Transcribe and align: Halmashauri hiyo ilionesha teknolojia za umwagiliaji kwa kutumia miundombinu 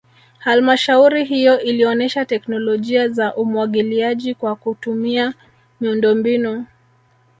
Halmashauri 0.39 1.23
hiyo 1.25 1.61
ilionesha 1.61 2.25
teknolojia 2.25 3.07
za 3.09 3.35
umwagiliaji 3.35 4.33
kwa 4.35 4.55
kutumia 4.55 5.33
miundombinu 5.81 6.65